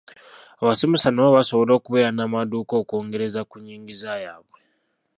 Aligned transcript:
Abasomesa 0.61 1.07
nabo 1.11 1.29
basobola 1.37 1.71
okubeera 1.75 2.11
n'amadduuka 2.13 2.73
okwongereza 2.81 3.41
ku 3.49 3.55
nyingiza 3.63 4.11
yabwe. 4.25 4.59